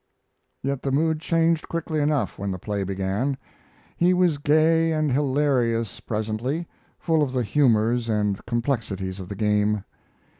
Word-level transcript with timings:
Yet 0.63 0.81
the 0.81 0.89
mood 0.91 1.19
changed 1.19 1.69
quickly 1.69 2.01
enough 2.01 2.39
when 2.39 2.49
the 2.49 2.57
play 2.57 2.83
began. 2.83 3.37
He 3.95 4.15
was 4.15 4.39
gay 4.39 4.91
and 4.91 5.11
hilarious 5.11 5.99
presently, 5.99 6.67
full 6.97 7.21
of 7.21 7.33
the 7.33 7.43
humors 7.43 8.09
and 8.09 8.43
complexities 8.47 9.19
of 9.19 9.29
the 9.29 9.35
game. 9.35 9.83